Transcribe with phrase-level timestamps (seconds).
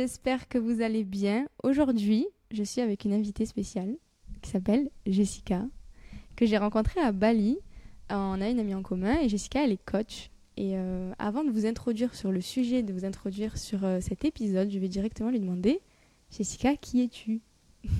[0.00, 1.46] J'espère que vous allez bien.
[1.62, 3.96] Aujourd'hui, je suis avec une invitée spéciale
[4.40, 5.66] qui s'appelle Jessica,
[6.36, 7.58] que j'ai rencontrée à Bali.
[8.10, 10.30] Euh, On a une amie en commun et Jessica, elle est coach.
[10.56, 14.24] Et euh, avant de vous introduire sur le sujet, de vous introduire sur euh, cet
[14.24, 15.80] épisode, je vais directement lui demander,
[16.30, 17.42] Jessica, qui es-tu?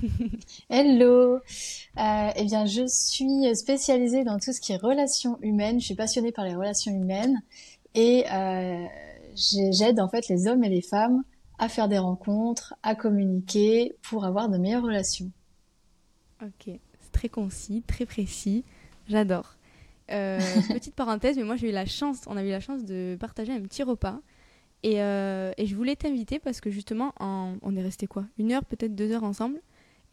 [0.71, 5.79] Hello, euh, eh bien je suis spécialisée dans tout ce qui est relations humaines.
[5.79, 7.41] Je suis passionnée par les relations humaines
[7.93, 8.23] et
[9.35, 11.23] j'ai- j'aide en fait les hommes et les femmes
[11.61, 15.31] à faire des rencontres, à communiquer pour avoir de meilleures relations.
[16.43, 16.65] Ok,
[16.99, 18.65] c'est très concis, très précis,
[19.07, 19.55] j'adore.
[20.11, 23.15] Euh, petite parenthèse, mais moi j'ai eu la chance, on a eu la chance de
[23.19, 24.19] partager un petit repas.
[24.83, 28.25] Et, euh, et je voulais t'inviter parce que justement, en- on est resté quoi?
[28.39, 29.61] Une heure, peut-être deux heures ensemble.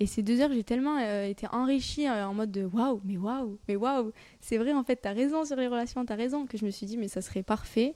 [0.01, 3.59] Et ces deux heures, j'ai tellement euh, été enrichie en mode de waouh, mais waouh,
[3.69, 4.13] mais waouh.
[4.41, 6.47] C'est vrai, en fait, t'as raison sur les relations, t'as raison.
[6.47, 7.95] Que je me suis dit, mais ça serait parfait.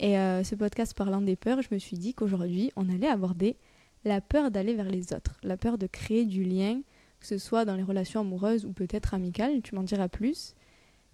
[0.00, 3.56] Et euh, ce podcast parlant des peurs, je me suis dit qu'aujourd'hui, on allait aborder
[4.04, 6.80] la peur d'aller vers les autres, la peur de créer du lien,
[7.20, 10.54] que ce soit dans les relations amoureuses ou peut-être amicales, tu m'en diras plus.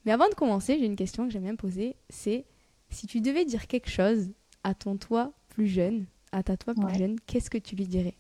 [0.04, 2.44] Mais avant de commencer, j'ai une question que j'aime bien poser, c'est
[2.90, 4.30] si tu devais dire quelque chose
[4.62, 6.96] à ton toi plus jeune, à ta toi plus Ouais.
[6.98, 8.14] jeune, qu'est-ce que tu lui dirais?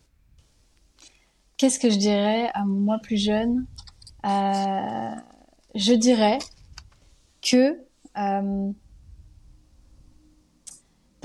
[1.58, 3.66] Qu'est-ce que je dirais à moi plus jeune?
[4.24, 5.14] Euh,
[5.76, 6.38] Je dirais
[7.40, 7.78] que
[8.18, 8.72] euh,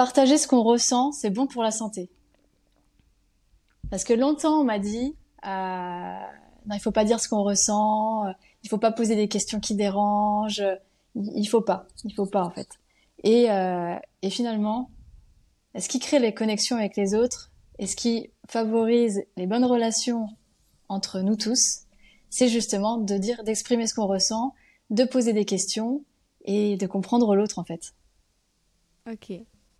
[0.01, 2.09] partager ce qu'on ressent, c'est bon pour la santé.
[3.91, 6.19] Parce que longtemps, on m'a dit, euh,
[6.65, 8.31] non, il faut pas dire ce qu'on ressent, euh,
[8.63, 10.73] il faut pas poser des questions qui dérangent, euh,
[11.13, 12.79] il, faut pas, il faut pas en fait.
[13.23, 14.89] Et, euh, et finalement,
[15.77, 20.29] ce qui crée les connexions avec les autres et ce qui favorise les bonnes relations
[20.89, 21.81] entre nous tous,
[22.31, 24.55] c'est justement de dire, d'exprimer ce qu'on ressent,
[24.89, 26.03] de poser des questions
[26.43, 27.93] et de comprendre l'autre en fait.
[29.07, 29.31] Ok,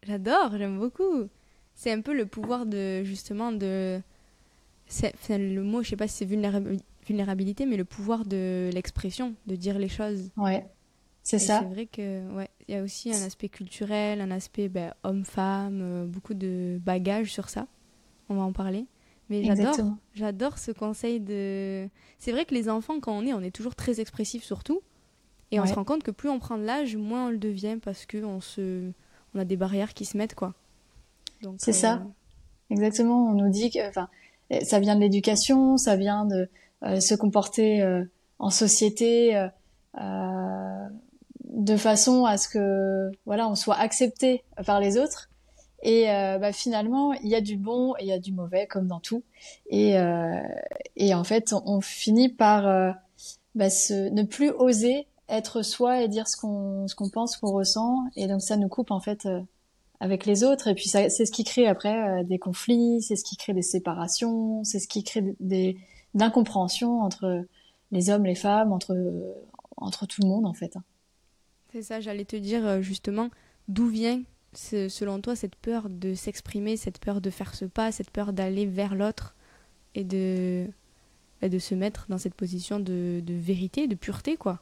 [0.03, 1.28] j'adore, j'aime beaucoup.
[1.75, 4.01] C'est un peu le pouvoir de justement de.
[4.88, 8.69] c'est- enfin, le mot, je sais pas si c'est vulnérabi- vulnérabilité, mais le pouvoir de
[8.73, 10.29] l'expression, de dire les choses.
[10.38, 10.66] Ouais,
[11.23, 11.59] c'est ça.
[11.62, 15.79] C'est vrai que ouais, il y a aussi un aspect culturel, un aspect ben, homme-femme,
[15.81, 17.68] euh, beaucoup de bagages sur ça.
[18.29, 18.85] On va en parler.
[19.29, 19.75] Mais j'adore,
[20.13, 21.88] j'adore ce conseil de.
[22.19, 24.81] C'est vrai que les enfants, quand on est, on est toujours très expressif surtout,
[25.51, 27.78] et on se rend compte que plus on prend de l'âge, moins on le devient
[27.81, 28.91] parce que on se,
[29.34, 30.53] on a des barrières qui se mettent quoi.
[31.58, 32.03] C'est ça.
[32.69, 34.08] Exactement, on nous dit que, enfin,
[34.50, 36.50] eh, ça vient de l'éducation, ça vient de
[36.84, 38.06] euh, se comporter euh,
[38.40, 39.47] en société euh,
[40.00, 40.88] euh,
[41.50, 45.30] de façon à ce que, voilà, on soit accepté par les autres.
[45.84, 48.68] Et euh, bah, finalement, il y a du bon et il y a du mauvais,
[48.68, 49.24] comme dans tout.
[49.69, 50.40] Et, euh,
[50.96, 52.92] et en fait, on, on finit par euh,
[53.56, 57.96] bah, se, ne plus oser être soi et dire ce qu'on pense, ce qu'on ressent.
[58.16, 59.42] Et donc ça nous coupe en fait euh,
[60.00, 60.68] avec les autres.
[60.68, 63.62] Et puis c'est ce qui crée après euh, des conflits, c'est ce qui crée des
[63.62, 65.78] séparations, c'est ce qui crée des, des
[66.14, 67.46] d'incompréhension entre
[67.92, 70.75] les hommes, les femmes, entre tout le monde en fait.
[71.72, 73.30] C'est ça, j'allais te dire euh, justement
[73.69, 74.22] d'où vient,
[74.53, 78.66] selon toi, cette peur de s'exprimer, cette peur de faire ce pas, cette peur d'aller
[78.66, 79.34] vers l'autre
[79.96, 80.68] et de,
[81.42, 84.62] se mettre dans cette position de vérité, de pureté, quoi?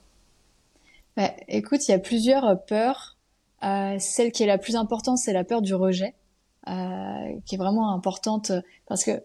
[1.18, 3.18] Bah, écoute, il y a plusieurs euh, peurs.
[3.64, 6.16] Euh, celle qui est la plus importante, c'est la peur du rejet,
[6.68, 6.72] euh,
[7.46, 8.54] qui est vraiment importante
[8.88, 9.22] parce que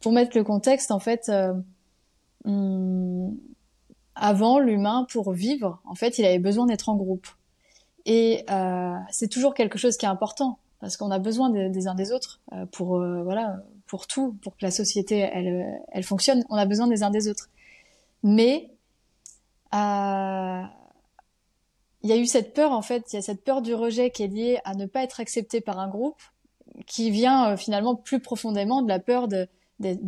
[0.00, 1.30] pour mettre le contexte, en fait,
[2.44, 3.36] hum,
[4.14, 7.26] avant l'humain pour vivre, en fait, il avait besoin d'être en groupe.
[8.06, 8.46] Et
[9.10, 12.40] c'est toujours quelque chose qui est important parce qu'on a besoin des, uns des autres
[12.72, 16.44] pour voilà pour tout, pour que la société elle fonctionne.
[16.48, 17.50] On a besoin des uns des autres.
[18.22, 18.70] Mais
[22.06, 24.12] il y a eu cette peur en fait, il y a cette peur du rejet
[24.12, 26.22] qui est liée à ne pas être accepté par un groupe,
[26.86, 29.48] qui vient euh, finalement plus profondément de la peur de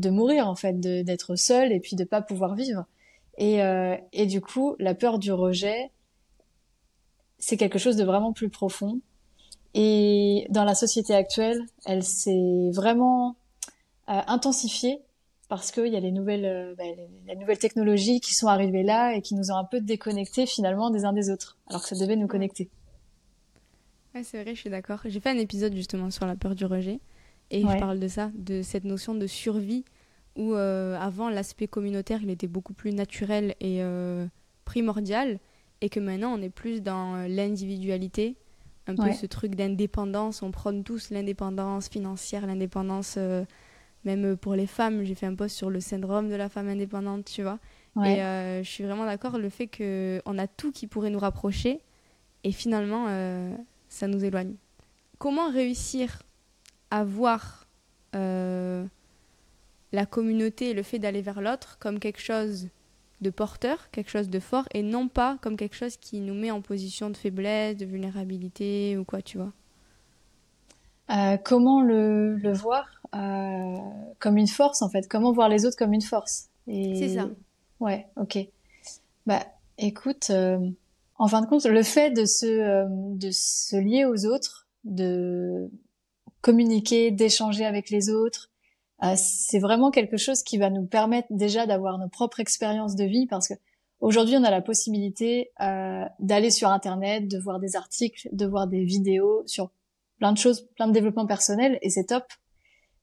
[0.08, 2.84] mourir en fait, d'être seul et puis de pas pouvoir vivre.
[3.36, 5.90] Et, euh, et du coup, la peur du rejet,
[7.40, 9.00] c'est quelque chose de vraiment plus profond.
[9.74, 13.34] Et dans la société actuelle, elle s'est vraiment
[14.08, 15.00] euh, intensifiée
[15.48, 16.84] parce qu'il y a les nouvelles, euh, bah,
[17.26, 20.90] les, nouvelles technologies qui sont arrivées là et qui nous ont un peu déconnectés finalement
[20.90, 22.68] des uns des autres, alors que ça devait nous connecter.
[24.14, 25.00] Ouais, c'est vrai, je suis d'accord.
[25.04, 27.00] J'ai fait un épisode justement sur la peur du rejet
[27.50, 29.84] et je parle de ça, de cette notion de survie
[30.36, 34.26] où euh, avant l'aspect communautaire il était beaucoup plus naturel et euh,
[34.64, 35.40] primordial
[35.80, 38.36] et que maintenant on est plus dans l'individualité,
[38.86, 43.18] un peu ce truc d'indépendance, on prône tous l'indépendance financière, l'indépendance
[44.16, 47.26] même pour les femmes, j'ai fait un post sur le syndrome de la femme indépendante,
[47.26, 47.58] tu vois.
[48.04, 48.16] Et
[48.62, 51.80] je suis vraiment d'accord le fait qu'on a tout qui pourrait nous rapprocher
[52.44, 53.06] et finalement
[53.88, 54.54] ça nous éloigne.
[55.18, 56.22] Comment réussir
[56.90, 57.66] à voir
[58.14, 58.84] euh,
[59.92, 62.68] la communauté et le fait d'aller vers l'autre comme quelque chose
[63.20, 66.50] de porteur, quelque chose de fort, et non pas comme quelque chose qui nous met
[66.52, 69.52] en position de faiblesse, de vulnérabilité ou quoi, tu vois?
[71.10, 72.84] Euh, comment le, le voir?
[72.84, 77.28] euh, comme une force en fait Comment voir les autres comme une force C'est ça.
[77.80, 78.38] Ouais, ok.
[79.26, 79.40] Bah,
[79.78, 85.70] écoute, en fin de compte, le fait de se de se lier aux autres, de
[86.40, 88.50] communiquer, d'échanger avec les autres.
[89.02, 93.04] Euh, c'est vraiment quelque chose qui va nous permettre déjà d'avoir nos propres expériences de
[93.04, 93.54] vie parce que
[94.00, 98.66] aujourd'hui on a la possibilité euh, d'aller sur internet, de voir des articles, de voir
[98.66, 99.70] des vidéos sur
[100.18, 102.24] plein de choses, plein de développement personnel et c'est top.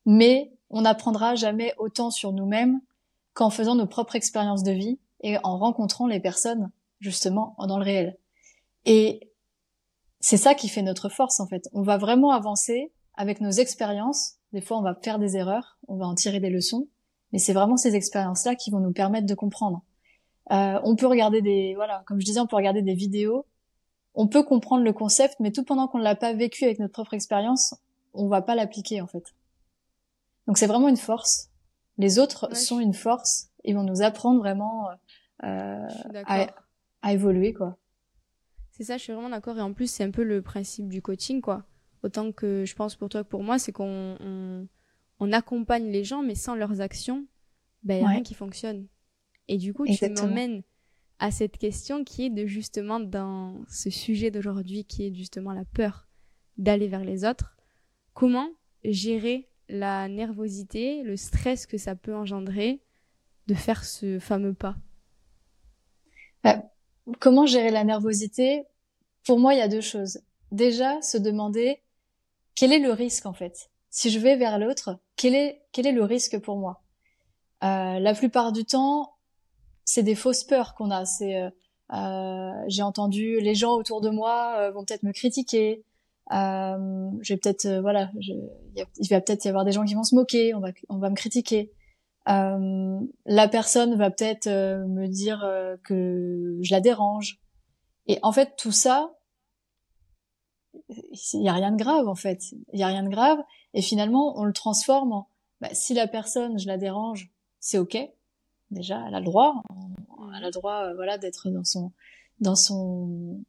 [0.06, 2.82] Mais on n'apprendra jamais autant sur nous-mêmes
[3.34, 7.84] qu'en faisant nos propres expériences de vie et en rencontrant les personnes justement dans le
[7.84, 8.18] réel.
[8.86, 9.32] Et
[10.20, 11.68] c'est ça qui fait notre force en fait.
[11.74, 14.36] On va vraiment avancer avec nos expériences.
[14.54, 16.88] Des fois, on va faire des erreurs, on va en tirer des leçons,
[17.32, 19.84] mais c'est vraiment ces expériences-là qui vont nous permettre de comprendre.
[20.52, 23.46] Euh, on peut regarder des, voilà, comme je disais, on peut regarder des vidéos.
[24.14, 26.94] On peut comprendre le concept, mais tout pendant qu'on ne l'a pas vécu avec notre
[26.94, 27.76] propre expérience,
[28.14, 29.34] on va pas l'appliquer en fait.
[30.48, 31.50] Donc c'est vraiment une force.
[31.98, 33.50] Les autres sont une force.
[33.64, 34.90] Ils vont nous apprendre vraiment
[35.44, 35.88] euh,
[36.26, 36.48] à,
[37.02, 37.78] à évoluer quoi.
[38.76, 39.58] C'est ça, je suis vraiment d'accord.
[39.58, 41.66] Et en plus, c'est un peu le principe du coaching, quoi.
[42.04, 44.18] Autant que je pense pour toi que pour moi, c'est qu'on
[45.20, 47.26] on, accompagne les gens, mais sans leurs actions,
[47.84, 48.88] ben, il n'y a rien qui fonctionne.
[49.48, 50.62] Et du coup, tu m'emmènes
[51.20, 55.64] à cette question qui est de justement dans ce sujet d'aujourd'hui, qui est justement la
[55.64, 56.10] peur
[56.58, 57.56] d'aller vers les autres.
[58.14, 58.50] Comment
[58.84, 62.82] gérer la nervosité, le stress que ça peut engendrer
[63.48, 64.76] de faire ce fameux pas
[66.44, 66.64] bah,
[67.20, 68.66] Comment gérer la nervosité?
[69.26, 70.20] Pour moi, il y a deux choses.
[70.52, 71.82] Déjà, se demander
[72.56, 73.70] quel est le risque en fait?
[73.90, 76.82] Si je vais vers l'autre, quel est quel est le risque pour moi?
[77.64, 79.16] Euh, La plupart du temps,
[79.84, 81.06] c'est des fausses peurs qu'on a.
[81.06, 81.50] C'est euh,
[81.94, 85.84] euh j'ai entendu les gens autour de moi vont peut-être me critiquer.
[86.32, 88.34] Euh, je vais peut-être voilà, je,
[88.76, 90.54] il va peut-être y avoir des gens qui vont se moquer.
[90.54, 91.72] On va on va me critiquer.
[92.28, 95.48] la personne va peut-être me dire
[95.84, 97.40] que je la dérange.
[98.08, 99.16] Et en fait, tout ça,
[100.90, 102.42] il y a rien de grave en fait.
[102.74, 103.40] Il y a rien de grave
[103.74, 105.28] et finalement on le transforme en
[105.62, 107.98] bah, si la personne je la dérange, c'est ok.
[108.72, 109.62] Déjà, elle a le droit,
[110.36, 111.92] elle a le droit euh, voilà d'être dans son
[112.40, 113.44] dans son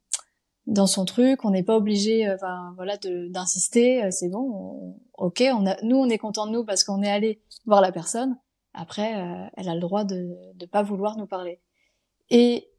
[0.67, 5.43] dans son truc, on n'est pas obligé euh, enfin voilà d'insister, euh, c'est bon, OK,
[5.51, 8.37] on a nous on est content de nous parce qu'on est allé voir la personne.
[8.73, 9.11] Après
[9.55, 11.59] elle a le droit de de pas vouloir nous parler.
[12.29, 12.69] Et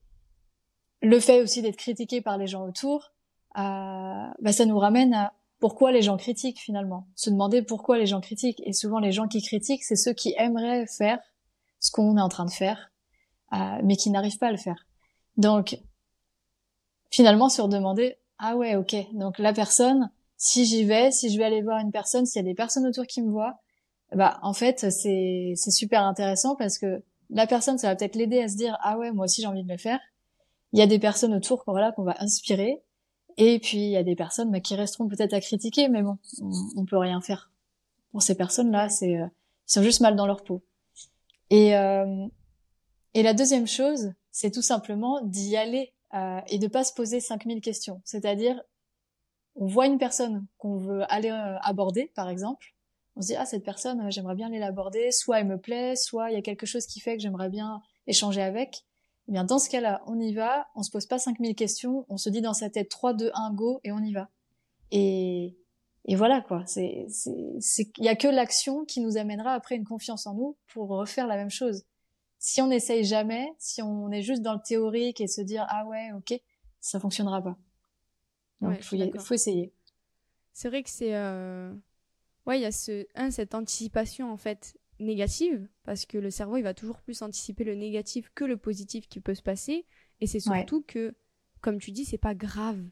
[1.02, 3.12] le fait aussi d'être critiqué par les gens autour,
[3.56, 7.08] bah, ça nous ramène à pourquoi les gens critiquent finalement.
[7.14, 8.62] Se demander pourquoi les gens critiquent.
[8.64, 11.18] Et souvent les gens qui critiquent, c'est ceux qui aimeraient faire
[11.80, 12.90] ce qu'on est en train de faire,
[13.52, 14.86] euh, mais qui n'arrivent pas à le faire.
[15.36, 15.78] Donc
[17.10, 21.44] finalement se redemander ah ouais ok donc la personne si j'y vais si je vais
[21.44, 23.58] aller voir une personne s'il y a des personnes autour qui me voient
[24.14, 28.40] bah en fait c'est c'est super intéressant parce que la personne ça va peut-être l'aider
[28.42, 30.00] à se dire ah ouais moi aussi j'ai envie de le faire
[30.72, 32.82] il y a des personnes autour voilà qu'on va inspirer
[33.38, 36.18] et puis il y a des personnes bah, qui resteront peut-être à critiquer, mais bon,
[36.76, 37.52] on, peut rien faire.
[38.10, 39.26] Pour ces personnes-là, c'est euh,
[39.68, 40.64] ils sont juste mal dans leur peau.
[41.50, 42.26] Et euh,
[43.14, 47.20] et la deuxième chose, c'est tout simplement d'y aller euh, et de pas se poser
[47.20, 48.00] 5000 questions.
[48.04, 48.62] C'est-à-dire,
[49.56, 52.74] on voit une personne qu'on veut aller euh, aborder, par exemple,
[53.16, 55.96] on se dit ah cette personne, euh, j'aimerais bien aller l'aborder, soit elle me plaît,
[55.96, 58.84] soit il y a quelque chose qui fait que j'aimerais bien échanger avec.
[59.28, 62.16] Eh bien, dans ce cas-là, on y va, on se pose pas 5000 questions, on
[62.16, 64.28] se dit dans sa tête 3, 2, 1, go, et on y va.
[64.90, 65.56] Et
[66.04, 66.62] et voilà quoi.
[66.66, 70.56] C'est c'est il y a que l'action qui nous amènera après une confiance en nous
[70.68, 71.84] pour refaire la même chose.
[72.48, 75.84] Si on n'essaye jamais, si on est juste dans le théorique et se dire ah
[75.86, 76.32] ouais ok,
[76.80, 77.58] ça fonctionnera pas.
[78.60, 79.22] Donc Ouais, faut, y- d'accord.
[79.26, 79.72] faut essayer.
[80.52, 81.14] C'est vrai que c'est.
[81.14, 81.72] euh,
[82.46, 83.06] Ouais, il y a ce...
[83.14, 87.64] un, cette anticipation en fait négative, parce que le cerveau il va toujours plus anticiper
[87.64, 89.86] le négatif que le positif qui peut se passer.
[90.20, 90.66] Et c'est Ouais.
[90.66, 91.14] surtout que,
[91.62, 92.82] comme tu dis, c'est pas grave.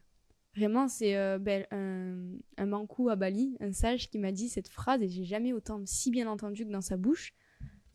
[0.55, 4.69] Vraiment, c'est euh, ben, un, un mankou à Bali, un sage qui m'a dit cette
[4.69, 7.33] phrase, et j'ai jamais autant si bien entendu que dans sa bouche.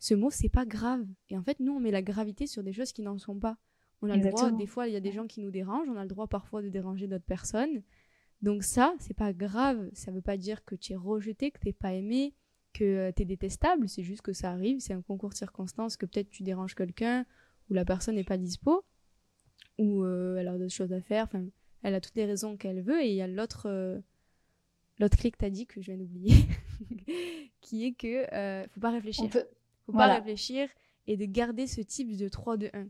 [0.03, 1.07] Ce mot, c'est pas grave.
[1.29, 3.55] Et en fait, nous, on met la gravité sur des choses qui n'en sont pas.
[4.01, 4.57] On a le droit, Exactement.
[4.57, 6.61] des fois, il y a des gens qui nous dérangent, on a le droit parfois
[6.61, 7.83] de déranger d'autres personnes.
[8.41, 9.89] Donc ça, c'est pas grave.
[9.93, 12.33] Ça veut pas dire que tu es rejeté, que t'es pas aimé,
[12.73, 13.87] que tu es détestable.
[13.87, 14.81] C'est juste que ça arrive.
[14.81, 17.25] C'est un concours de circonstances que peut-être tu déranges quelqu'un
[17.69, 18.83] ou la personne n'est pas dispo
[19.77, 21.23] ou euh, elle a d'autres choses à faire.
[21.23, 21.45] Enfin,
[21.81, 24.01] elle a toutes les raisons qu'elle veut et il y a l'autre euh,
[24.99, 26.35] l'autre clé que t'as dit que je viens d'oublier,
[27.61, 29.23] qui est que euh, faut pas réfléchir.
[29.23, 29.47] On peut
[29.85, 30.13] Faut Voilà.
[30.15, 30.69] pas réfléchir
[31.07, 32.87] et de garder ce type de 3, 2, 1.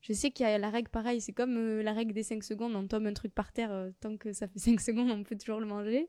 [0.00, 2.44] Je sais qu'il y a la règle pareil, c'est comme euh, la règle des 5
[2.44, 5.22] secondes, on tombe un truc par terre, euh, tant que ça fait 5 secondes, on
[5.24, 6.08] peut toujours le manger.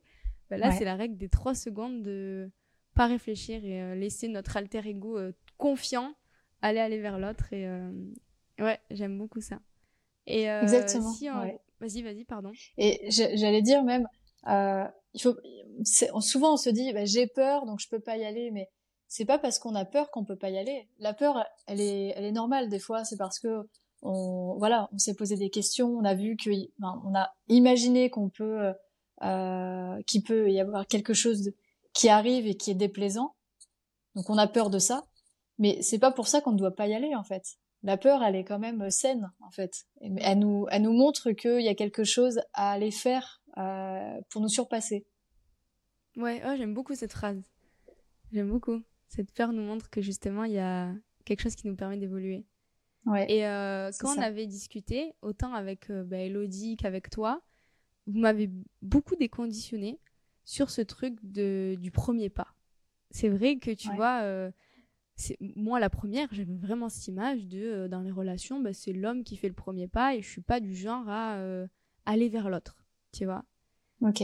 [0.50, 0.76] Bah là, Ouais.
[0.78, 2.52] c'est la règle des 3 secondes de
[2.96, 5.20] pas réfléchir et euh, laisser notre alter ego
[5.58, 6.14] confiant
[6.62, 7.52] aller aller vers l'autre.
[7.54, 7.68] Et
[8.60, 9.60] ouais, j'aime beaucoup ça.
[10.26, 11.60] Et Exactement, si on- ouais.
[11.80, 12.52] Vas-y, vas-y, pardon.
[12.78, 14.08] Et j'allais dire même,
[14.48, 15.36] il faut,
[16.22, 18.68] souvent on se dit, bah, j'ai peur, donc je peux pas y aller, mais
[19.08, 20.88] c'est pas parce qu'on a peur qu'on peut pas y aller.
[21.00, 23.06] La peur, elle est, elle est normale des fois.
[23.06, 23.68] C'est parce que
[24.02, 26.50] voilà, on s'est posé des questions, on a vu que,
[26.80, 28.74] ben, on a imaginé qu'on peut,
[29.24, 31.52] euh, qu'il peut y avoir quelque chose
[31.94, 33.36] qui arrive et qui est déplaisant.
[34.16, 35.08] Donc on a peur de ça,
[35.58, 37.58] mais c'est pas pour ça qu'on ne doit pas y aller en fait.
[37.84, 39.86] La peur, elle est quand même saine en fait.
[40.02, 44.42] Elle nous, elle nous montre qu'il y a quelque chose à aller faire euh, pour
[44.42, 45.06] nous surpasser.
[46.16, 47.42] Ouais, oh, j'aime beaucoup cette phrase.
[48.32, 48.82] J'aime beaucoup.
[49.08, 50.94] Cette peur nous montre que justement, il y a
[51.26, 52.46] quelque chose qui nous permet d'évoluer.
[53.06, 53.26] Ouais.
[53.32, 57.42] Et euh, quand on avait discuté, autant avec euh, bah, Elodie qu'avec toi,
[58.06, 58.50] vous m'avez
[58.82, 60.00] beaucoup déconditionné
[60.44, 62.54] sur ce truc de, du premier pas.
[63.12, 63.96] C'est vrai que tu Ouais.
[63.96, 64.52] vois, euh,
[65.16, 68.94] c'est- moi la première, j'avais vraiment cette image de euh, dans les relations, bah, c'est
[68.94, 71.66] l'homme qui fait le premier pas et je suis pas du genre à euh,
[72.06, 72.76] aller vers l'autre,
[73.14, 73.44] tu vois.
[74.02, 74.22] Ok.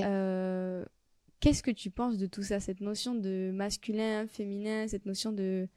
[1.44, 5.32] Euh, Qu'est-ce que tu penses de tout ça, cette notion de masculin, féminin, cette notion
[5.32, 5.68] de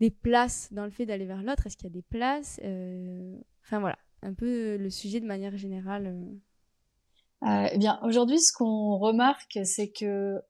[0.00, 1.66] des places dans le fait d'aller vers l'autre?
[1.66, 2.60] Est-ce qu'il y a des places?
[2.64, 6.06] Euh, Enfin voilà, un peu le sujet de manière générale.
[6.06, 7.46] euh.
[7.48, 10.40] Euh, eh bien, aujourd'hui, ce qu'on remarque, c'est que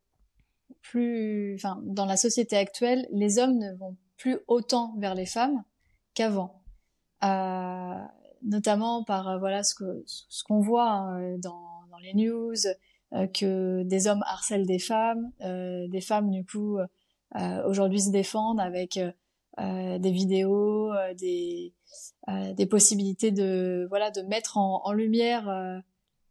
[0.83, 5.65] plus, enfin, dans la société actuelle, les hommes ne vont plus autant vers les femmes
[6.15, 6.63] qu'avant,
[7.25, 7.95] euh,
[8.43, 12.75] notamment par euh, voilà ce que ce qu'on voit hein, dans, dans les news, euh,
[13.13, 16.79] que des hommes harcèlent des femmes, euh, des femmes du coup
[17.37, 19.13] euh, aujourd'hui se défendent avec euh,
[19.61, 21.75] euh, des vidéos, euh, des
[22.29, 25.79] euh, des possibilités de voilà de mettre en, en lumière euh,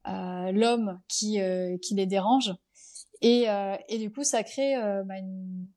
[0.08, 2.54] euh, l'homme qui euh, qui les dérange.
[3.22, 5.68] Et euh, et du coup ça crée euh, bah, une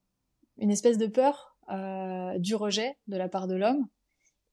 [0.58, 3.86] une espèce de peur euh, du rejet de la part de l'homme.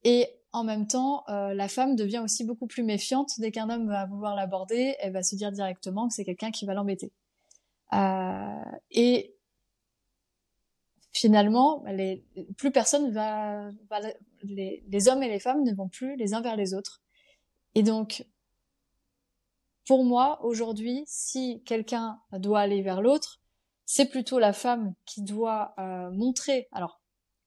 [0.04, 3.88] Et en même temps euh, la femme devient aussi beaucoup plus méfiante dès qu'un homme
[3.88, 7.12] va vouloir l'aborder elle va se dire directement que c'est quelqu'un qui va l'embêter.
[7.94, 9.36] Euh, et
[11.14, 12.26] finalement les,
[12.58, 13.72] plus personne va,
[14.44, 17.02] les, hommes et les femmes ne vont plus les uns vers les autres.
[17.76, 18.26] Et donc
[19.88, 23.40] pour moi, aujourd'hui, si quelqu'un doit aller vers l'autre,
[23.86, 27.00] c'est plutôt la femme qui doit euh, montrer, alors,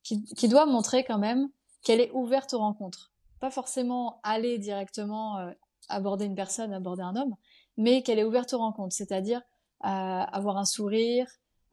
[0.03, 1.51] qui doit montrer quand même
[1.83, 3.13] qu'elle est ouverte aux rencontres.
[3.41, 5.51] Pas forcément aller directement euh,
[5.89, 7.35] aborder une personne, aborder un homme,
[7.77, 9.41] mais qu'elle est ouverte aux rencontres, c'est-à-dire
[9.85, 11.27] euh, avoir un sourire,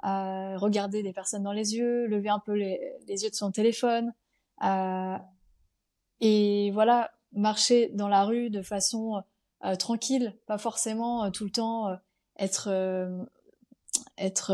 [0.05, 3.51] euh, regarder des personnes dans les yeux, lever un peu les, les yeux de son
[3.51, 4.13] téléphone,
[4.63, 5.17] euh,
[6.19, 9.21] et voilà, marcher dans la rue de façon
[9.63, 11.95] euh, tranquille, pas forcément euh, tout le temps
[12.37, 12.69] être
[14.17, 14.53] être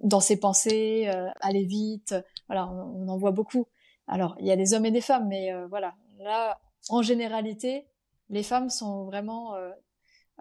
[0.00, 1.08] dans ses pensées,
[1.40, 2.14] aller vite.
[2.50, 3.68] Voilà, on, en voit beaucoup.
[4.08, 7.86] Alors, il y a des hommes et des femmes, mais euh, voilà, là, en généralité,
[8.28, 9.70] les femmes sont vraiment euh,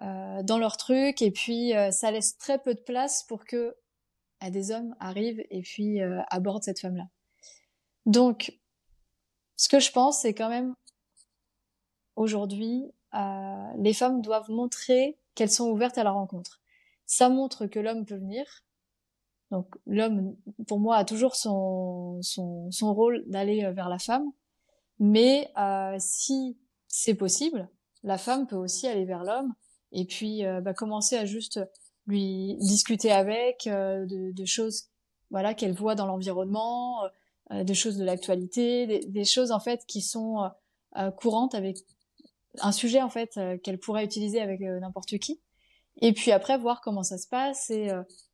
[0.02, 3.76] euh, dans leur truc, et puis ça laisse très peu de place pour que
[4.44, 6.00] euh, des hommes arrivent et puis
[6.30, 7.08] abordent cette femme-là.
[8.06, 8.58] Donc,
[9.58, 10.74] ce que je pense, c'est quand même
[12.16, 12.92] aujourd'hui,
[13.78, 16.62] les femmes doivent montrer qu'elles sont ouvertes à la rencontre.
[17.06, 18.64] Ça montre que l'homme peut venir.
[19.52, 20.36] Donc l'homme,
[20.68, 24.32] pour moi, a toujours son, son, son rôle d'aller euh, vers la femme.
[25.00, 27.70] Mais euh, si c'est possible,
[28.04, 29.54] la femme peut aussi aller vers l'homme
[29.92, 31.60] et puis bah, commencer à juste
[32.06, 34.90] lui discuter avec de, de, choses
[35.32, 37.02] voilà qu'elle voit dans l'environnement,
[37.50, 40.50] des choses de l'actualité, des, des, choses en fait qui sont
[41.18, 41.78] courantes avec
[42.60, 45.40] un sujet en fait qu'elle pourrait utiliser avec n'importe qui.
[46.00, 47.90] Et puis après voir comment ça se passe et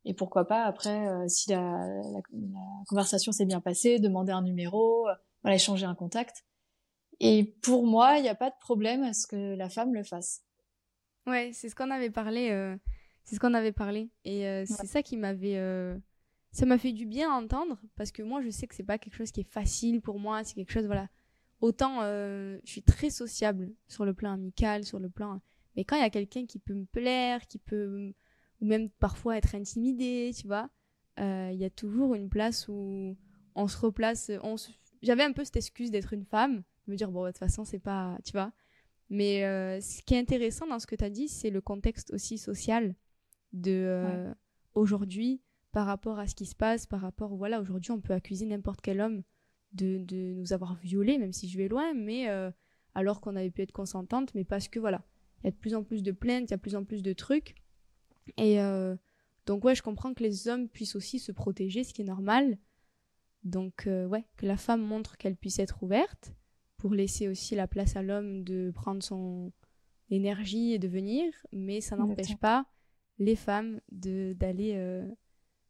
[0.05, 5.07] et pourquoi pas après si la, la, la conversation s'est bien passée, demander un numéro,
[5.41, 6.45] voilà échanger un contact.
[7.19, 10.03] Et pour moi, il n'y a pas de problème à ce que la femme le
[10.03, 10.43] fasse.
[11.25, 12.51] Ouais, c'est ce qu'on avait parlé.
[12.51, 12.75] Euh,
[13.23, 14.09] c'est ce qu'on avait parlé.
[14.25, 15.57] Et euh, c'est ça qui m'avait.
[15.57, 15.97] Euh,
[16.51, 18.97] ça m'a fait du bien à entendre parce que moi, je sais que c'est pas
[18.97, 20.43] quelque chose qui est facile pour moi.
[20.43, 21.09] C'est quelque chose, voilà.
[21.61, 25.39] Autant, je suis très sociable sur le plan amical, sur le plan.
[25.75, 28.13] Mais quand il y a quelqu'un qui peut me plaire, qui peut.
[28.61, 30.69] ou même parfois être intimidé, tu vois,
[31.17, 33.17] il y a toujours une place où
[33.55, 34.31] on se replace.
[34.43, 34.55] On
[35.01, 37.79] J'avais un peu cette excuse d'être une femme me dire, bon, de toute façon, c'est
[37.79, 38.51] pas, tu vois.
[39.09, 42.11] Mais euh, ce qui est intéressant dans ce que tu as dit, c'est le contexte
[42.11, 42.95] aussi social
[43.53, 44.33] de euh,
[44.73, 45.41] aujourd'hui
[45.71, 48.81] par rapport à ce qui se passe, par rapport, voilà, aujourd'hui, on peut accuser n'importe
[48.81, 49.23] quel homme
[49.73, 52.49] de, de, nous avoir violés, même si je vais loin, mais euh,
[52.93, 55.03] alors qu'on avait pu être consentante, mais parce que, voilà,
[55.45, 56.83] il y a de plus en plus de plaintes, il y a de plus en
[56.83, 57.55] plus de trucs.
[58.37, 58.57] Et
[59.45, 62.57] donc, ouais, je comprends que les hommes puissent aussi se protéger, ce qui est normal.
[63.43, 66.33] Donc, ouais, que la femme montre qu'elle puisse être ouverte
[66.77, 69.51] pour laisser aussi la place à l'homme de prendre son
[70.09, 72.65] énergie et de venir, mais ça n'empêche pas
[73.17, 75.07] les femmes de d'aller euh,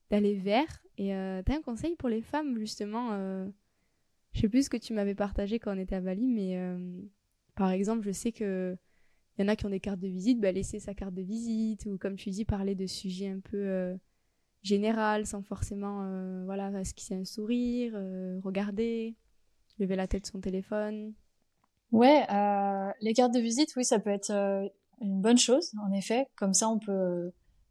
[0.10, 0.84] d'aller vers.
[0.98, 3.48] Et euh, t'as un conseil pour les femmes justement euh,
[4.34, 7.02] Je sais plus ce que tu m'avais partagé quand on était à Bali, mais euh,
[7.56, 8.78] par exemple, je sais que
[9.38, 11.22] il y en a qui ont des cartes de visite, bah laisser sa carte de
[11.22, 13.98] visite ou comme tu dis parler de sujets un peu
[14.64, 17.94] général sans forcément voilà esquisser un sourire,
[18.44, 19.16] regarder
[19.80, 21.14] lever la tête de son téléphone.
[21.92, 24.68] Ouais, euh, les cartes de visite, oui, ça peut être euh,
[25.02, 26.28] une bonne chose, en effet.
[26.36, 26.92] Comme ça, on peut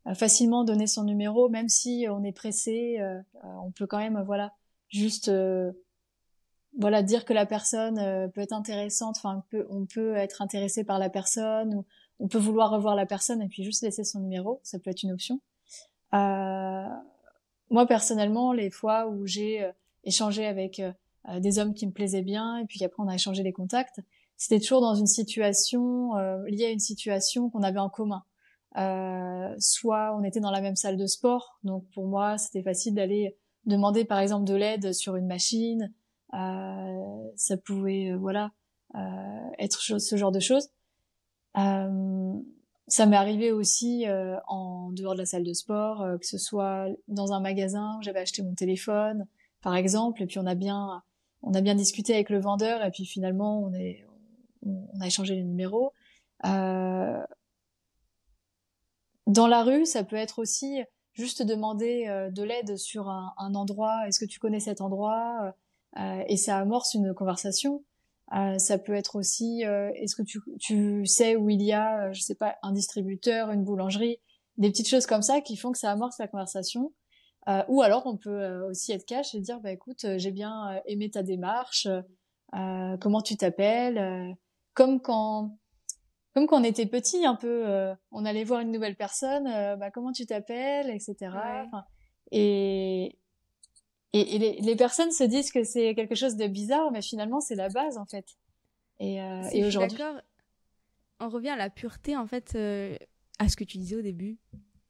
[0.06, 2.99] euh, facilement donner son numéro, même si on est pressé.
[3.00, 3.21] Euh,
[3.62, 4.52] on peut quand même, voilà,
[4.88, 5.30] juste,
[6.78, 9.16] voilà, dire que la personne peut être intéressante.
[9.19, 11.85] Enfin, on peut, être intéressé par la personne, ou
[12.18, 14.61] on peut vouloir revoir la personne et puis juste laisser son numéro.
[14.62, 15.40] Ça peut être une option.
[16.12, 19.70] moi, personnellement, les fois où j'ai
[20.05, 20.81] échangé avec
[21.29, 24.01] euh, des hommes qui me plaisaient bien, et puis après on a échangé les contacts.
[24.37, 28.25] C'était toujours dans une situation euh, liée à une situation qu'on avait en commun.
[28.77, 32.94] Euh, soit on était dans la même salle de sport, donc pour moi c'était facile
[32.94, 35.92] d'aller demander par exemple de l'aide sur une machine.
[36.35, 38.51] Euh, ça pouvait voilà
[39.59, 40.68] être ce genre de choses.
[41.55, 44.07] ça m'est arrivé aussi
[44.47, 48.20] en dehors de la salle de sport, que ce soit dans un magasin où j'avais
[48.20, 49.27] acheté mon téléphone,
[49.62, 51.03] par exemple, et puis on a bien
[51.42, 54.07] on a bien discuté avec le vendeur et puis finalement on est
[54.64, 55.92] on, a échangé les numéros.
[56.44, 57.23] Euh,
[59.27, 63.55] dans la rue, ça peut être aussi juste demander euh, de l'aide sur un, un
[63.55, 64.07] endroit.
[64.07, 65.38] Est-ce que tu connais cet endroit?
[65.44, 65.53] euh,
[65.96, 67.85] Et ça amorce une conversation.
[68.35, 72.20] Euh, ça peut être aussi est-ce que tu, tu sais où il y a, je
[72.20, 74.18] sais pas, un distributeur, une boulangerie,
[74.57, 76.92] des petites choses comme ça qui font que ça amorce la conversation.
[77.48, 80.30] Euh, ou alors on peut euh, aussi être cash et dire bah écoute euh, j'ai
[80.30, 81.87] bien aimé ta démarche,
[83.00, 84.37] comment tu t'appelles,
[84.72, 85.59] comme quand
[86.33, 89.44] comme quand on était petit un peu, on allait voir une nouvelle personne,
[89.78, 91.37] bah comment tu t'appelles, etc.
[92.30, 93.18] et
[94.20, 97.55] et, les, les, personnes se disent que c'est quelque chose de bizarre, mais finalement c'est
[97.55, 98.27] la base en fait.
[99.00, 99.16] Et,
[99.53, 99.98] et aujourd'hui,
[101.20, 102.57] on revient à la pureté en fait,
[103.38, 104.38] à ce que tu disais au début,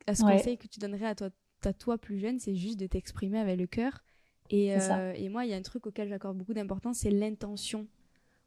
[0.06, 1.30] à ce conseil que tu donnerais à toi
[1.66, 4.02] à toi plus jeune, c'est juste de t'exprimer avec le cœur.
[4.50, 7.86] Et, euh, et moi, il y a un truc auquel j'accorde beaucoup d'importance, c'est l'intention.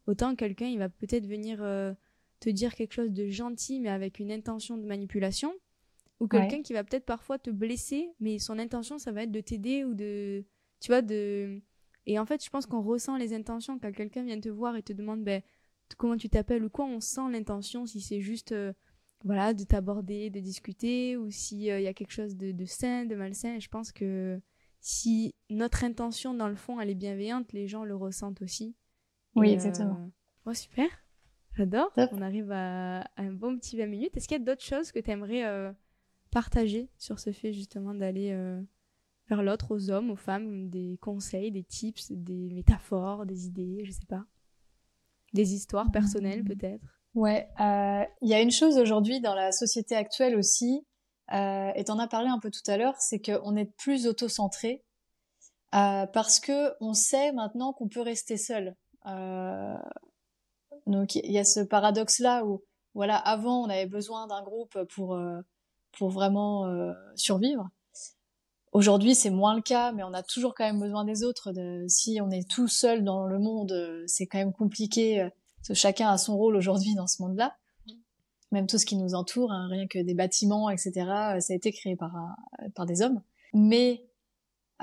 [0.05, 1.93] Autant quelqu'un, il va peut-être venir euh,
[2.39, 5.53] te dire quelque chose de gentil, mais avec une intention de manipulation.
[6.19, 9.41] Ou quelqu'un qui va peut-être parfois te blesser, mais son intention, ça va être de
[9.41, 10.43] t'aider ou de...
[10.79, 11.61] Tu vois, de...
[12.05, 14.83] Et en fait, je pense qu'on ressent les intentions quand quelqu'un vient te voir et
[14.83, 15.41] te demande ben,
[15.97, 18.51] comment tu t'appelles ou quoi, on sent l'intention si c'est juste...
[18.51, 18.73] Euh,
[19.23, 23.05] voilà, de t'aborder, de discuter, ou s'il euh, y a quelque chose de, de sain,
[23.05, 23.57] de malsain.
[23.59, 24.39] je pense que
[24.79, 28.75] si notre intention, dans le fond, elle est bienveillante, les gens le ressentent aussi.
[29.35, 30.11] Oui, exactement.
[30.47, 30.53] Euh...
[30.53, 30.87] super.
[31.55, 31.91] J'adore.
[32.11, 34.15] On arrive à, un bon petit 20 minutes.
[34.15, 35.71] Est-ce qu'il y a d'autres choses que tu aimerais euh,
[36.31, 38.61] partager sur ce fait, justement, d'aller euh,
[39.29, 43.91] vers l'autre, aux hommes, aux femmes, des conseils, des tips, des métaphores, des idées, je
[43.91, 44.23] sais pas.
[45.33, 46.47] Des histoires personnelles, mmh.
[46.47, 50.85] peut-être Ouais, euh, il y a une chose aujourd'hui dans la société actuelle aussi,
[51.33, 54.83] euh, et t'en as parlé un peu tout à l'heure, c'est qu'on est plus auto-centré
[55.75, 58.75] euh, parce que on sait maintenant qu'on peut rester seul.
[59.07, 59.77] Euh,
[60.85, 62.63] donc il y a ce paradoxe là où
[62.93, 65.19] voilà, avant, on avait besoin d'un groupe pour,
[65.97, 66.65] pour vraiment
[67.15, 67.69] survivre.
[68.77, 71.51] Aujourd'hui, c'est moins le cas, mais on a toujours quand même besoin des autres.
[71.51, 75.27] De, si on est tout seul dans le monde, euh, c'est quand même compliqué.
[75.57, 77.55] Parce que chacun a son rôle aujourd'hui dans ce monde-là.
[78.51, 81.71] Même tout ce qui nous entoure, hein, rien que des bâtiments, etc., ça a été
[81.71, 82.13] créé par,
[82.75, 83.23] par des hommes.
[83.51, 84.05] Mais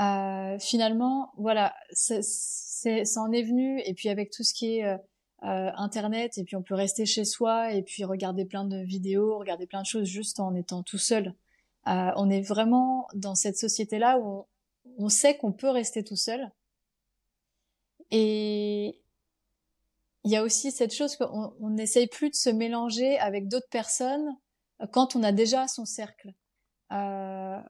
[0.00, 3.80] euh, finalement, voilà, c'est, ça en est venu.
[3.87, 7.24] Et puis avec tout ce qui est euh, internet et puis on peut rester chez
[7.24, 10.98] soi et puis regarder plein de vidéos, regarder plein de choses juste en étant tout
[10.98, 11.33] seul.
[11.88, 14.47] Euh, on est vraiment dans cette société-là où
[14.99, 16.51] on, sait qu'on peut rester tout seul.
[18.11, 19.01] Et
[20.25, 24.37] il y a aussi cette chose qu'on n'essaye plus de se mélanger avec d'autres personnes
[24.92, 26.33] quand on a déjà son cercle.
[26.92, 27.61] Euh,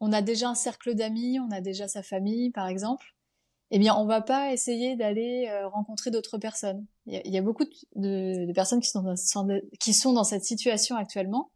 [0.00, 3.14] on a déjà un cercle d'amis, on a déjà sa famille, par exemple
[3.70, 6.86] eh bien, on va pas essayer d'aller euh, rencontrer d'autres personnes.
[7.06, 7.64] Il y, a, beaucoup
[7.96, 9.04] de, personnes qui sont,
[9.78, 11.50] qui sont dans cette situation actuellement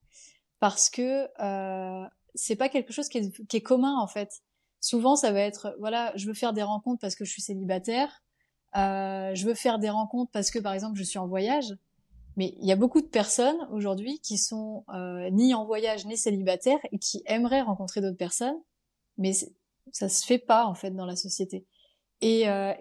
[0.62, 4.42] parce que euh, c'est pas quelque chose qui est, qui est, commun en fait.
[4.80, 8.22] Souvent, ça va être voilà, je veux faire des rencontres parce que je suis célibataire,
[8.76, 11.74] euh, je veux faire des rencontres parce que par exemple je suis en voyage.
[12.36, 16.16] Mais il y a beaucoup de personnes aujourd'hui qui sont euh, ni en voyage ni
[16.16, 18.60] célibataires et qui aimeraient rencontrer d'autres personnes,
[19.18, 19.32] mais
[19.90, 21.66] ça se fait pas en fait dans la société.
[22.20, 22.72] Et, euh,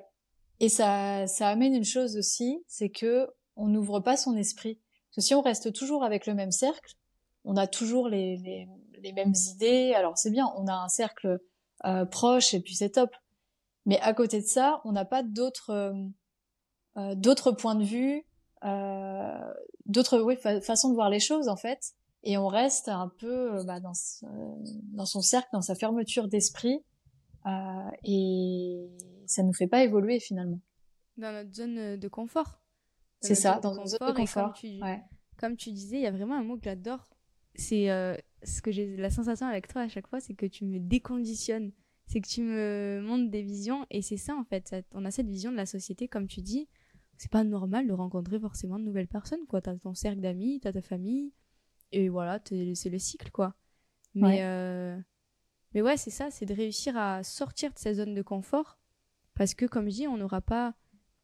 [0.59, 4.75] et ça, ça amène une chose aussi, c'est que on n'ouvre pas son esprit.
[4.75, 6.95] Parce que si on reste toujours avec le même cercle,
[7.45, 8.67] on a toujours les, les,
[9.01, 9.93] les mêmes idées.
[9.95, 11.39] Alors c'est bien, on a un cercle
[11.85, 13.11] euh, proche et puis c'est top.
[13.85, 15.93] Mais à côté de ça, on n'a pas d'autres euh,
[16.97, 18.25] euh d'autres points de vue,
[18.63, 19.53] euh,
[19.85, 21.93] d'autres oui, façons de voir les choses en fait.
[22.23, 23.93] Et on reste un peu euh, bah, dans,
[24.93, 26.83] dans son cercle, dans sa fermeture d'esprit.
[28.03, 28.87] et
[29.31, 30.59] ça nous fait pas évoluer finalement.
[31.17, 32.61] Dans notre zone euh, de confort.
[33.21, 34.53] C'est ça, dans notre zone de confort.
[34.53, 34.79] Comme tu,
[35.37, 37.09] comme tu disais, il y a vraiment un mot que j'adore.
[37.55, 40.65] C'est euh, ce que j'ai la sensation avec toi à chaque fois, c'est que tu
[40.65, 41.71] me déconditionnes.
[42.07, 44.75] C'est que tu me montres des visions et c'est ça en fait.
[44.93, 46.67] on a cette vision de la société, comme tu dis.
[47.17, 49.61] C'est pas normal de rencontrer forcément de nouvelles personnes, quoi.
[49.61, 51.31] T'as ton cercle d'amis, t'as ta famille,
[51.91, 53.53] et voilà, c'est le cycle, quoi.
[54.15, 54.97] Mais, euh,
[55.73, 58.79] mais ouais, c'est ça, c'est de réussir à sortir de sa zone de confort
[59.35, 60.75] parce que, comme je dis, on n'aura pas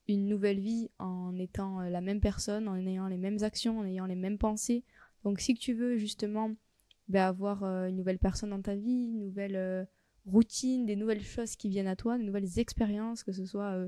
[0.07, 3.85] une nouvelle vie en étant euh, la même personne, en ayant les mêmes actions, en
[3.85, 4.83] ayant les mêmes pensées.
[5.23, 6.51] Donc, si tu veux justement
[7.07, 9.85] ben, avoir euh, une nouvelle personne dans ta vie, une nouvelle euh,
[10.25, 13.87] routine, des nouvelles choses qui viennent à toi, des nouvelles expériences, que ce soit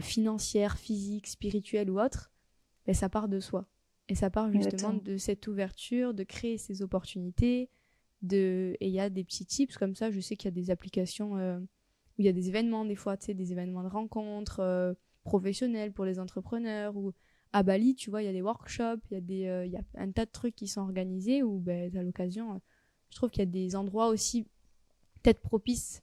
[0.00, 2.30] financières, physiques, spirituelles ou autres,
[2.86, 3.66] ben, ça part de soi.
[4.08, 7.68] Et ça part justement de cette ouverture, de créer ces opportunités.
[8.22, 8.76] De...
[8.80, 10.10] Et il y a des petits tips comme ça.
[10.10, 11.34] Je sais qu'il y a des applications
[12.18, 14.92] où il y a des événements des fois, tu sais, des événements de rencontres euh,
[15.22, 17.12] professionnels pour les entrepreneurs ou
[17.52, 19.72] à Bali, tu vois, il y a des workshops, il y a des euh, il
[19.72, 22.58] y a un tas de trucs qui sont organisés où ben à l'occasion euh,
[23.10, 24.46] je trouve qu'il y a des endroits aussi
[25.22, 26.02] peut-être propices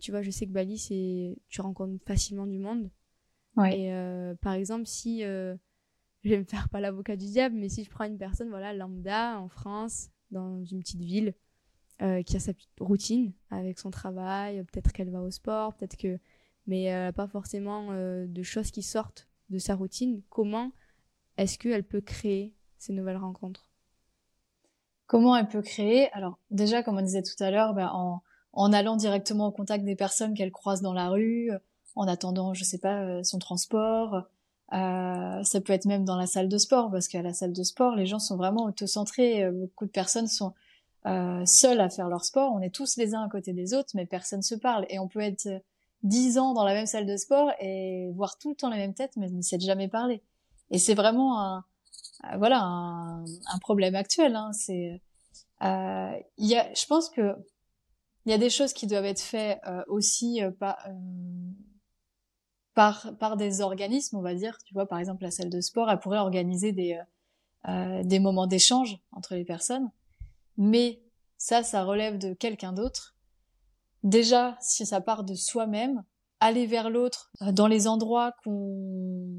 [0.00, 2.90] tu vois, je sais que Bali c'est tu rencontres facilement du monde.
[3.56, 3.78] Ouais.
[3.78, 5.56] Et par exemple, si je
[6.24, 9.38] vais me faire pas l'avocat du diable, mais si je prends une personne voilà lambda
[9.38, 11.34] en France dans une petite ville
[12.02, 16.18] euh, qui a sa routine avec son travail, peut-être qu'elle va au sport, peut-être que
[16.66, 20.22] mais pas forcément euh, de choses qui sortent de sa routine.
[20.30, 20.72] Comment
[21.36, 23.70] est-ce qu'elle peut créer ces nouvelles rencontres?
[25.06, 26.10] Comment elle peut créer?
[26.12, 27.90] Alors déjà, comme on disait tout à l'heure, ben,
[28.52, 31.50] en, allant directement au contact des personnes qu'elle croise dans la rue,
[31.94, 34.24] en attendant, je sais pas, euh, son transport.
[34.72, 37.62] Euh, ça peut être même dans la salle de sport, parce qu'à la salle de
[37.62, 39.48] sport, les gens sont vraiment autocentrés.
[39.50, 40.54] Beaucoup de personnes sont
[41.06, 42.52] euh, seuls à faire leur sport.
[42.52, 44.86] On est tous les uns à côté des autres, mais personne se parle.
[44.88, 45.48] Et on peut être
[46.02, 48.94] dix ans dans la même salle de sport et voir tout le temps la même
[48.94, 50.22] tête, mais ne s'être jamais parlé.
[50.70, 51.64] Et c'est vraiment un,
[52.24, 54.36] euh, voilà, un, problème actuel.
[54.36, 54.52] Hein.
[54.52, 55.00] C'est,
[55.62, 57.34] euh, y a, je pense que
[58.24, 60.78] il y a des choses qui doivent être faites euh, aussi euh, par,
[62.74, 64.58] par par des organismes, on va dire.
[64.64, 67.00] Tu vois, par exemple, la salle de sport, elle pourrait organiser des
[68.04, 69.90] des moments d'échange entre les personnes
[70.56, 71.02] mais
[71.38, 73.15] ça, ça relève de quelqu'un d'autre.
[74.06, 76.02] Déjà, si ça part de soi-même,
[76.40, 79.36] aller vers l'autre euh, dans les endroits qu'on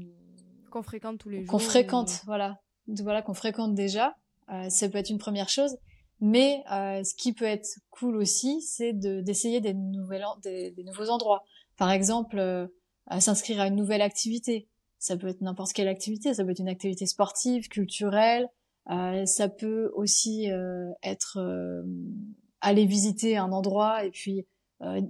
[0.70, 4.14] qu'on fréquente tous les jours, qu'on fréquente, voilà, voilà qu'on fréquente déjà,
[4.52, 5.76] euh, ça peut être une première chose.
[6.20, 10.84] Mais euh, ce qui peut être cool aussi, c'est de d'essayer des nouvelles des, des,
[10.84, 11.42] nouveaux endroits.
[11.76, 12.66] Par exemple, euh,
[13.18, 14.68] s'inscrire à une nouvelle activité.
[14.98, 18.48] Ça peut être n'importe quelle activité, ça peut être une activité sportive, culturelle,
[18.90, 21.82] euh, ça peut aussi euh, être euh,
[22.60, 24.46] aller visiter un endroit et puis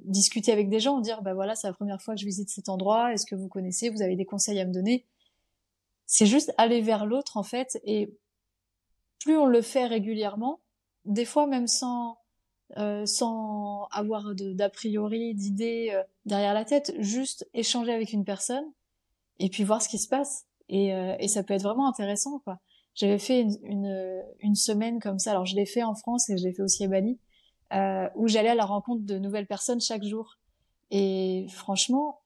[0.04, 2.68] discuter avec des gens, dire bah voilà c'est la première fois que je visite cet
[2.70, 5.04] endroit, est-ce que vous connaissez, vous avez des conseils à me donner?
[6.09, 8.12] c'est juste aller vers l'autre en fait et
[9.20, 10.59] plus on le fait régulièrement,
[11.04, 12.18] des fois même sans
[12.76, 18.64] euh, sans avoir d'a priori, d'idées euh, derrière la tête, juste échanger avec une personne
[19.38, 20.44] et puis voir ce qui se passe.
[20.68, 22.59] Et, euh, et ça peut être vraiment intéressant, quoi.
[22.94, 25.31] J'avais fait une, une, une, semaine comme ça.
[25.31, 27.18] Alors je l'ai fait en France et je l'ai fait aussi à Bali,
[27.72, 30.38] euh, où j'allais à la rencontre de nouvelles personnes chaque jour.
[30.90, 32.22] Et franchement,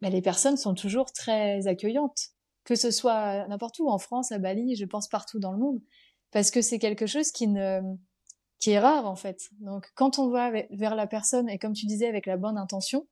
[0.00, 2.30] bah, les personnes sont toujours très accueillantes,
[2.64, 5.80] que ce soit n'importe où en France, à Bali, je pense partout dans le monde,
[6.30, 7.80] parce que c'est quelque chose qui ne
[8.60, 9.50] qui est rare en fait.
[9.60, 13.06] Donc quand on va vers la personne et comme tu disais avec la bonne intention,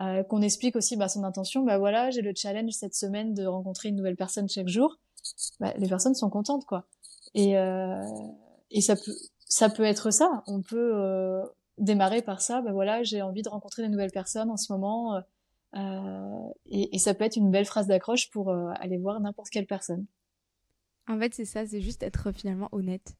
[0.00, 3.44] euh, qu'on explique aussi bah, son intention, bah voilà, j'ai le challenge cette semaine de
[3.46, 4.96] rencontrer une nouvelle personne chaque jour.
[5.60, 6.86] Bah, les personnes sont contentes quoi.
[7.34, 8.02] Et euh,
[8.70, 9.14] et ça peut
[9.48, 10.42] ça peut être ça.
[10.46, 11.42] On peut euh,
[11.78, 12.60] démarrer par ça.
[12.60, 15.16] Bah voilà, j'ai envie de rencontrer des nouvelles personnes en ce moment.
[15.16, 15.20] Euh,
[15.76, 19.50] euh et, et, ça peut être une belle phrase d'accroche pour euh, aller voir n'importe
[19.50, 20.06] quelle personne.
[21.08, 23.16] En fait, c'est ça, c'est juste être finalement honnête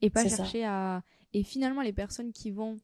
[0.00, 1.02] et pas chercher à.
[1.32, 2.76] Et finalement, les personnes qui vont,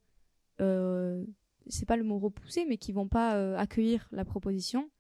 [0.59, 4.91] c'est pas le mot repousser, mais qui vont pas accueillir la proposition,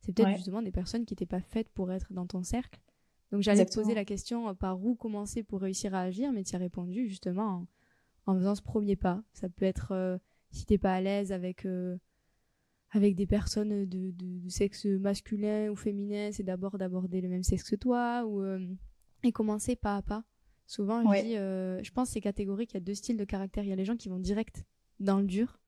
[0.00, 2.78] c'est peut-être justement des personnes qui n'étaient pas faites pour être dans ton cercle.
[3.30, 6.44] Donc j'allais te poser la question euh, par où commencer pour réussir à agir, mais
[6.44, 7.66] tu as répondu justement
[8.26, 9.22] en, faisant ce premier pas.
[9.32, 10.18] Ça peut être euh,
[10.50, 11.66] si t'es pas à l'aise avec
[12.90, 17.68] avec des personnes de, de, sexe masculin ou féminin, c'est d'abord d'aborder le même sexe
[17.68, 18.42] que toi ou
[19.22, 20.24] et commencer pas à pas.
[20.66, 23.64] Souvent, je dis, euh, je pense c'est catégorique, il y a deux styles de caractère.
[23.64, 24.66] Il y a les gens qui vont direct
[25.00, 25.58] dans le dur.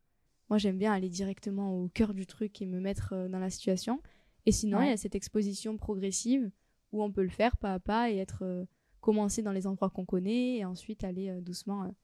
[0.50, 3.48] Moi, j'aime bien aller directement au cœur du truc et me mettre euh, dans la
[3.48, 4.02] situation.
[4.46, 6.50] Et sinon, il y a cette exposition progressive
[6.92, 8.64] où on peut le faire pas à pas et être euh,
[9.00, 11.94] commencer dans les endroits qu'on connaît et ensuite aller doucement.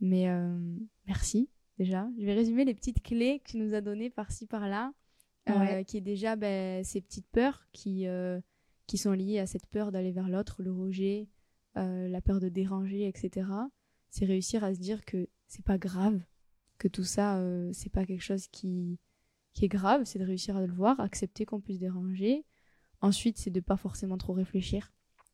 [0.00, 0.28] Mais
[1.06, 2.06] merci déjà.
[2.18, 4.92] Je vais résumer les petites clés que tu nous as données par-ci par-là,
[5.86, 8.06] qui est déjà ben, ces petites peurs qui
[8.88, 11.28] qui sont liées à cette peur d'aller vers l'autre, le rejet,
[11.76, 13.46] euh, la peur de déranger, etc.
[14.10, 16.20] C'est réussir à se dire que c'est pas grave,
[16.78, 18.98] que tout ça, euh, c'est pas quelque chose qui,
[19.52, 22.44] qui est grave, c'est de réussir à le voir, accepter qu'on puisse déranger.
[23.00, 24.92] Ensuite, c'est de pas forcément trop réfléchir.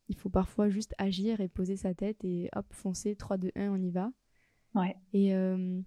[0.09, 3.70] Il faut parfois juste agir et poser sa tête et hop, foncer, 3, 2, 1,
[3.70, 4.12] on y va.
[4.74, 4.96] Ouais.
[5.12, 5.81] Et euh,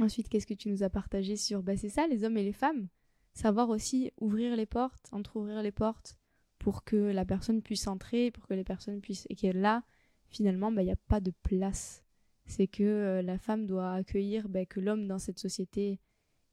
[0.00, 2.52] ensuite, qu'est-ce que tu nous as partagé sur bah, C'est ça, les hommes et les
[2.52, 2.88] femmes.
[3.32, 6.16] Savoir aussi ouvrir les portes, entre-ouvrir les portes
[6.58, 9.26] pour que la personne puisse entrer, pour que les personnes puissent.
[9.30, 9.82] Et qu'elle là,
[10.28, 12.04] finalement, bah, il n'y a pas de place.
[12.46, 16.00] C'est que euh, la femme doit accueillir bah, que l'homme dans cette société,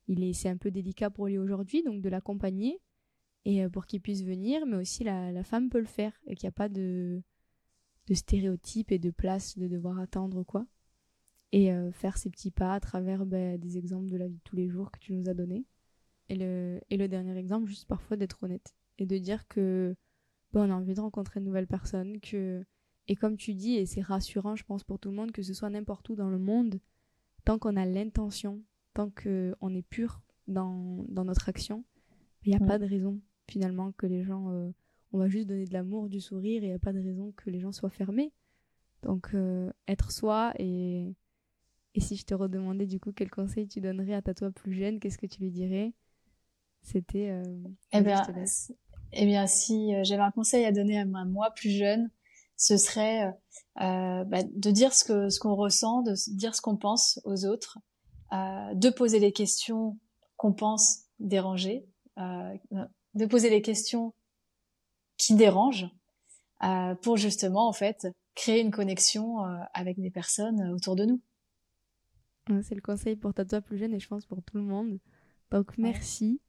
[0.08, 2.82] il est, c'est un peu délicat pour lui aujourd'hui, donc de l'accompagner
[3.46, 6.36] et euh, pour qu'il puisse venir, mais aussi la, la femme peut le faire et
[6.36, 7.22] qu'il n'y a pas de,
[8.08, 10.66] de stéréotypes et de place de devoir attendre quoi.
[11.52, 14.44] Et euh, faire ses petits pas à travers bah, des exemples de la vie de
[14.44, 15.66] tous les jours que tu nous as donnés.
[16.30, 19.96] Et le, et le dernier exemple, juste parfois d'être honnête et de dire que
[20.52, 22.66] bah, on a envie de rencontrer de nouvelles personnes, que
[23.08, 25.54] et comme tu dis, et c'est rassurant, je pense, pour tout le monde, que ce
[25.54, 26.80] soit n'importe où dans le monde,
[27.44, 28.62] tant qu'on a l'intention,
[28.94, 31.84] tant qu'on est pur dans, dans notre action,
[32.46, 34.52] il n'y a pas de raison, finalement, que les gens.
[34.52, 34.72] Euh,
[35.12, 37.34] on va juste donner de l'amour, du sourire, et il n'y a pas de raison
[37.38, 38.32] que les gens soient fermés.
[39.04, 41.16] Donc, euh, être soi, et,
[41.94, 44.74] et si je te redemandais, du coup, quel conseil tu donnerais à ta toi plus
[44.74, 45.94] jeune, qu'est-ce que tu lui dirais?
[46.82, 47.30] C'était.
[47.30, 47.44] Euh,
[47.92, 48.24] eh, bien,
[49.14, 52.10] eh bien, si j'avais un conseil à donner à moi plus jeune,
[52.58, 53.32] ce serait
[53.76, 57.78] bah, de dire ce que ce qu'on ressent, de dire ce qu'on pense aux autres,
[58.32, 59.98] de poser les questions
[60.38, 61.86] qu'on pense déranger,
[62.18, 62.56] euh,
[63.14, 64.14] de poser les questions
[65.18, 65.90] qui dérangent,
[66.64, 71.22] euh, pour justement en fait créer une connexion euh, avec des personnes autour de nous.
[72.62, 75.00] C'est le conseil pour ta toi plus jeune et je pense pour tout le monde.
[75.52, 76.42] Donc merci.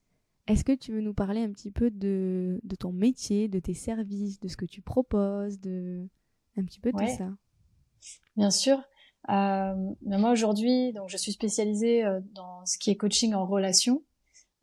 [0.47, 3.75] Est-ce que tu veux nous parler un petit peu de, de, ton métier, de tes
[3.75, 6.07] services, de ce que tu proposes, de
[6.57, 7.31] un petit peu de tout ça?
[8.37, 8.83] Bien sûr.
[9.31, 13.97] Euh, moi aujourd'hui, donc je suis spécialisée euh, dans ce qui est coaching en relation
[13.97, 14.14] euh,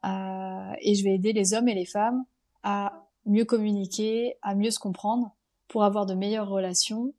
[0.03, 2.25] et je vais aider les hommes et les femmes
[2.63, 5.35] à mieux communiquer, à mieux se comprendre
[5.67, 7.13] pour avoir de meilleures relations.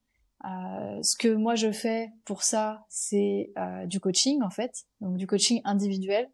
[0.44, 5.16] Euh, ce que moi je fais pour ça, c'est euh, du coaching en fait, donc
[5.16, 6.28] du coaching individuel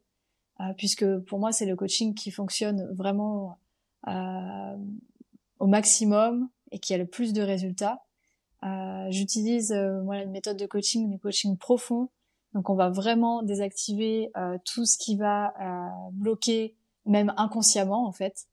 [0.60, 3.58] euh, puisque pour moi c'est le coaching qui fonctionne vraiment
[4.06, 4.76] euh,
[5.58, 8.02] au maximum et qui a le plus de résultats.
[8.64, 12.08] Euh, J'utilise euh, moi une méthode de coaching, du coaching profond.
[12.54, 14.30] Donc on va vraiment désactiver
[14.64, 15.52] tout ce qui va
[16.12, 18.46] bloquer, même inconsciemment en fait,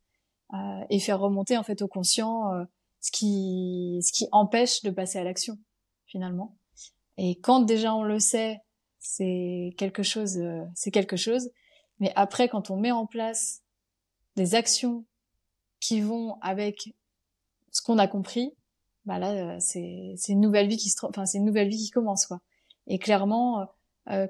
[0.89, 2.51] et faire remonter en fait au conscient
[3.01, 5.57] ce qui ce qui empêche de passer à l'action
[6.05, 6.55] finalement.
[7.17, 8.61] Et quand déjà on le sait,
[8.99, 10.41] c'est quelque chose,
[10.73, 11.49] c'est quelque chose.
[11.99, 13.61] Mais après, quand on met en place
[14.35, 15.05] des actions
[15.79, 16.93] qui vont avec
[17.71, 18.53] ce qu'on a compris,
[19.05, 21.91] bah là, c'est c'est une nouvelle vie qui se, enfin c'est une nouvelle vie qui
[21.91, 22.41] commence quoi.
[22.87, 23.65] Et clairement,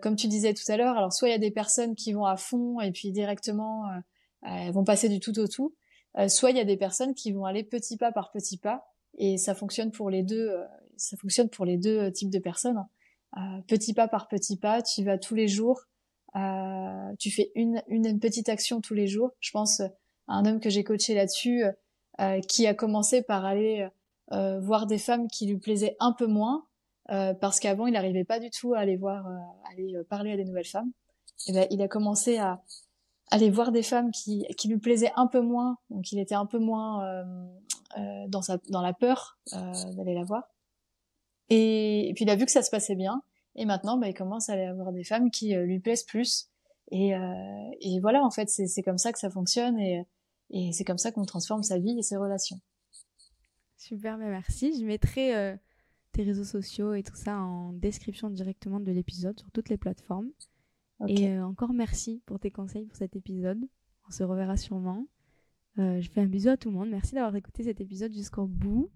[0.01, 2.25] comme tu disais tout à l'heure, alors soit il y a des personnes qui vont
[2.25, 3.83] à fond et puis directement
[4.41, 5.75] elles vont passer du tout au tout,
[6.27, 8.85] soit il y a des personnes qui vont aller petit pas par petit pas
[9.17, 10.55] et ça fonctionne pour les deux,
[10.95, 12.85] ça fonctionne pour les deux types de personnes.
[13.33, 13.61] Hein.
[13.67, 15.81] petit pas par petit pas, tu vas tous les jours,
[17.19, 19.31] tu fais une, une petite action tous les jours.
[19.41, 19.89] Je pense à
[20.27, 21.65] un homme que j'ai coaché là-dessus
[22.21, 23.89] euh, qui a commencé par aller
[24.31, 26.63] euh, voir des femmes qui lui plaisaient un peu moins, euh,
[27.08, 29.28] parce qu'avant il n'arrivait pas du tout à aller voir,
[29.72, 30.91] aller parler à des nouvelles femmes.
[31.48, 32.62] Et ben, il a commencé à
[33.32, 36.46] aller voir des femmes qui, qui lui plaisaient un peu moins, donc il était un
[36.46, 37.26] peu moins
[38.28, 40.44] dans, sa, dans la peur d'aller la voir.
[41.50, 43.22] Et, puis il a vu que ça se passait bien,
[43.56, 46.50] et maintenant bah, il commence à aller voir des femmes qui lui plaisent plus.
[46.91, 47.13] Et,
[47.82, 49.80] et voilà, en fait, c'est comme ça que ça fonctionne.
[49.80, 50.06] Et,
[50.52, 52.60] et c'est comme ça qu'on transforme sa vie et ses relations.
[53.78, 54.80] Super, mais merci.
[54.80, 55.56] Je mettrai euh,
[56.15, 60.30] tes réseaux sociaux et tout ça en description directement de l'épisode sur toutes les plateformes.
[61.08, 63.60] Et euh, encore merci pour tes conseils pour cet épisode.
[64.08, 65.06] On se reverra sûrement.
[65.78, 66.89] Euh, je fais un bisou à tout le monde.
[66.89, 68.89] Merci d'avoir écouté cet épisode jusqu'au bout.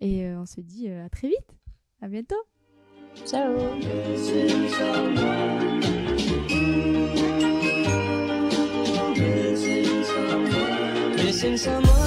[0.00, 1.56] Et on se dit à très vite.
[2.00, 2.36] À bientôt.
[3.26, 3.56] Ciao.
[11.42, 11.99] missing someone